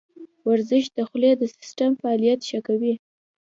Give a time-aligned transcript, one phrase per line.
[0.47, 2.93] ورزش د خولې د سیستم فعالیت ښه کوي.